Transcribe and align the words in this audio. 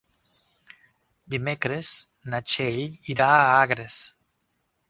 Dimecres 1.33 1.91
na 2.33 2.41
Txell 2.53 2.83
irà 3.17 3.29
a 3.37 3.45
Agres. 3.63 4.03